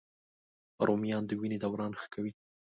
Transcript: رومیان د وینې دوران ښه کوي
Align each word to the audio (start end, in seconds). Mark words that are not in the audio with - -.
رومیان 0.87 1.23
د 1.27 1.31
وینې 1.39 1.57
دوران 1.63 1.91
ښه 1.99 2.07
کوي 2.13 2.31